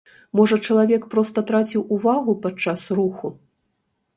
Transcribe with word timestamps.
Можа, 0.37 0.55
чалавек 0.69 1.03
проста 1.11 1.43
траціў 1.51 1.85
увагу 1.99 2.31
падчас 2.47 2.87
руху. 3.01 3.27